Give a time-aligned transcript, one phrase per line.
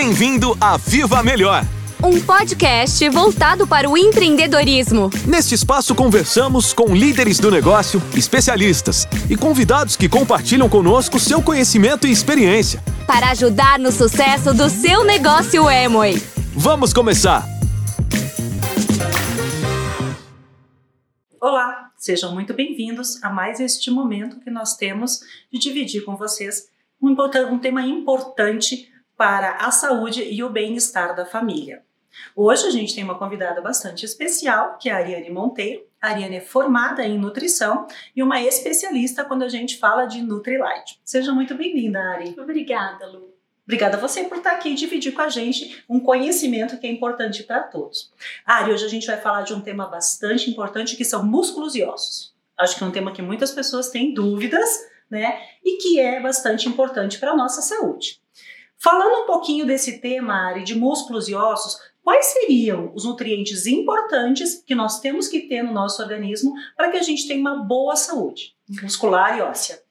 [0.00, 1.64] Bem-vindo a Viva Melhor!
[2.00, 5.10] Um podcast voltado para o empreendedorismo.
[5.26, 12.06] Neste espaço conversamos com líderes do negócio, especialistas e convidados que compartilham conosco seu conhecimento
[12.06, 12.80] e experiência.
[13.08, 16.22] Para ajudar no sucesso do seu negócio Emoi.
[16.54, 17.44] Vamos começar!
[21.40, 25.18] Olá, sejam muito bem-vindos a mais este momento que nós temos
[25.52, 26.68] de dividir com vocês
[27.02, 27.16] um,
[27.50, 31.82] um tema importante para a saúde e o bem-estar da família.
[32.36, 35.82] Hoje a gente tem uma convidada bastante especial, que é a Ariane Monteiro.
[36.00, 41.00] A Ariane é formada em nutrição e uma especialista quando a gente fala de Nutrilite.
[41.04, 42.36] Seja muito bem-vinda, Ari.
[42.38, 43.34] Obrigada, Lu.
[43.64, 46.90] Obrigada a você por estar aqui e dividir com a gente um conhecimento que é
[46.90, 48.12] importante para todos.
[48.46, 51.82] Ari, hoje a gente vai falar de um tema bastante importante que são músculos e
[51.82, 52.32] ossos.
[52.56, 54.68] Acho que é um tema que muitas pessoas têm dúvidas,
[55.10, 55.42] né?
[55.64, 58.20] E que é bastante importante para a nossa saúde.
[58.80, 64.62] Falando um pouquinho desse tema, Ari, de músculos e ossos, quais seriam os nutrientes importantes
[64.64, 67.96] que nós temos que ter no nosso organismo para que a gente tenha uma boa
[67.96, 69.82] saúde muscular e óssea?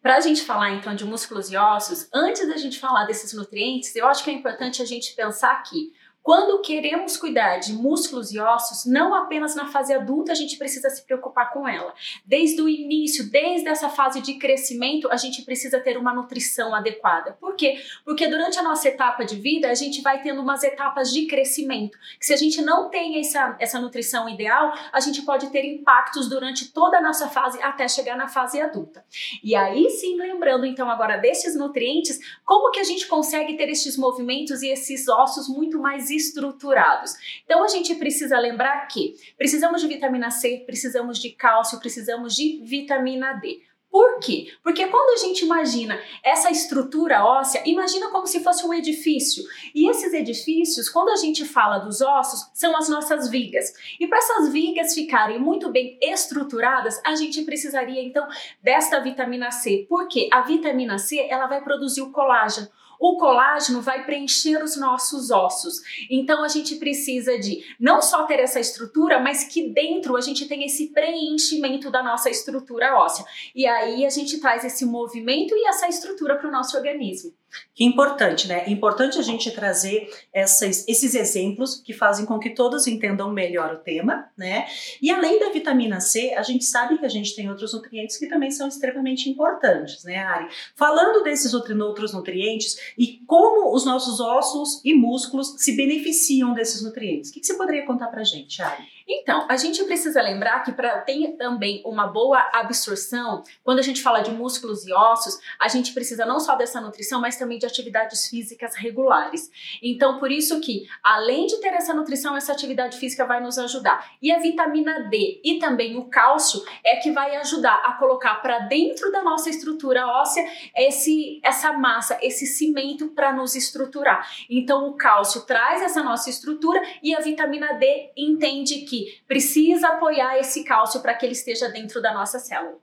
[0.00, 3.94] Para a gente falar então de músculos e ossos, antes da gente falar desses nutrientes,
[3.94, 5.92] eu acho que é importante a gente pensar que
[6.22, 10.90] quando queremos cuidar de músculos e ossos, não apenas na fase adulta a gente precisa
[10.90, 11.94] se preocupar com ela.
[12.26, 17.36] Desde o início, desde essa fase de crescimento, a gente precisa ter uma nutrição adequada.
[17.40, 17.80] Por quê?
[18.04, 21.98] Porque durante a nossa etapa de vida, a gente vai tendo umas etapas de crescimento.
[22.18, 26.28] Que se a gente não tem essa, essa nutrição ideal, a gente pode ter impactos
[26.28, 29.04] durante toda a nossa fase até chegar na fase adulta.
[29.42, 33.96] E aí sim, lembrando então agora desses nutrientes, como que a gente consegue ter esses
[33.96, 37.14] movimentos e esses ossos muito mais estruturados.
[37.44, 42.60] Então a gente precisa lembrar que precisamos de vitamina C, precisamos de cálcio, precisamos de
[42.64, 43.62] vitamina D.
[43.90, 44.46] Por quê?
[44.62, 49.42] Porque quando a gente imagina essa estrutura óssea, imagina como se fosse um edifício.
[49.74, 53.72] E esses edifícios, quando a gente fala dos ossos, são as nossas vigas.
[53.98, 58.28] E para essas vigas ficarem muito bem estruturadas, a gente precisaria então
[58.62, 59.86] desta vitamina C.
[59.88, 62.68] Porque a vitamina C, ela vai produzir o colágeno.
[63.00, 65.80] O colágeno vai preencher os nossos ossos.
[66.10, 70.46] Então a gente precisa de não só ter essa estrutura, mas que dentro a gente
[70.46, 73.24] tem esse preenchimento da nossa estrutura óssea.
[73.54, 77.32] E aí a gente traz esse movimento e essa estrutura para o nosso organismo.
[77.74, 78.64] Que importante, né?
[78.66, 83.74] É importante a gente trazer essas, esses exemplos que fazem com que todos entendam melhor
[83.74, 84.66] o tema, né?
[85.00, 88.28] E além da vitamina C, a gente sabe que a gente tem outros nutrientes que
[88.28, 90.48] também são extremamente importantes, né, Ari?
[90.76, 97.30] Falando desses outros nutrientes e como os nossos ossos e músculos se beneficiam desses nutrientes,
[97.30, 98.84] o que, que você poderia contar pra gente, Ari?
[99.12, 104.00] Então, a gente precisa lembrar que para ter também uma boa absorção, quando a gente
[104.02, 107.66] fala de músculos e ossos, a gente precisa não só dessa nutrição, mas também de
[107.66, 109.50] atividades físicas regulares.
[109.82, 114.12] Então, por isso que, além de ter essa nutrição, essa atividade física vai nos ajudar.
[114.22, 118.60] E a vitamina D e também o cálcio é que vai ajudar a colocar para
[118.60, 120.44] dentro da nossa estrutura óssea
[120.76, 124.24] esse, essa massa, esse cimento para nos estruturar.
[124.48, 130.38] Então, o cálcio traz essa nossa estrutura e a vitamina D entende que precisa apoiar
[130.38, 132.78] esse cálcio para que ele esteja dentro da nossa célula.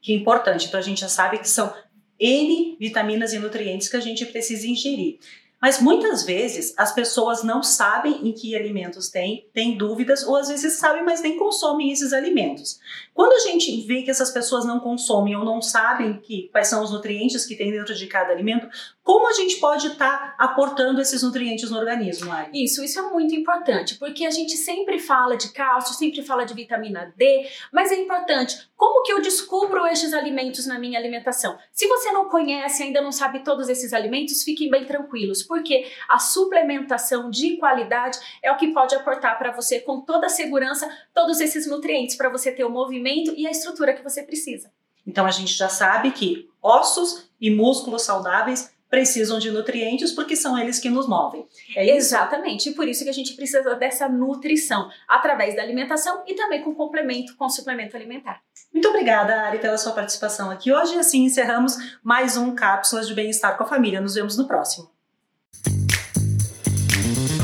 [0.00, 0.66] Que importante.
[0.66, 1.74] Então a gente já sabe que são
[2.18, 5.18] N vitaminas e nutrientes que a gente precisa ingerir.
[5.62, 10.48] Mas muitas vezes as pessoas não sabem em que alimentos tem, têm dúvidas, ou às
[10.48, 12.80] vezes sabem, mas nem consomem esses alimentos.
[13.14, 16.82] Quando a gente vê que essas pessoas não consomem ou não sabem que, quais são
[16.82, 18.68] os nutrientes que tem dentro de cada alimento,
[19.04, 22.64] como a gente pode estar tá aportando esses nutrientes no organismo, Ari?
[22.64, 26.54] Isso, isso é muito importante, porque a gente sempre fala de cálcio, sempre fala de
[26.54, 31.58] vitamina D, mas é importante, como que eu descubro esses alimentos na minha alimentação?
[31.72, 36.18] Se você não conhece, ainda não sabe todos esses alimentos, fiquem bem tranquilos, porque a
[36.18, 41.40] suplementação de qualidade é o que pode aportar para você com toda a segurança todos
[41.42, 44.72] esses nutrientes para você ter o movimento e a estrutura que você precisa.
[45.06, 50.58] Então a gente já sabe que ossos e músculos saudáveis precisam de nutrientes porque são
[50.58, 51.46] eles que nos movem.
[51.76, 56.32] É Exatamente, e por isso que a gente precisa dessa nutrição através da alimentação e
[56.32, 58.40] também com complemento, com suplemento alimentar.
[58.72, 60.96] Muito obrigada, Ari, pela sua participação aqui hoje.
[60.98, 64.00] Assim encerramos mais um Cápsulas de Bem-Estar com a Família.
[64.00, 64.91] Nos vemos no próximo.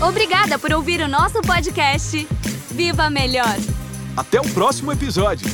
[0.00, 2.28] Obrigada por ouvir o nosso podcast.
[2.70, 3.56] Viva Melhor!
[4.16, 5.46] Até o próximo episódio!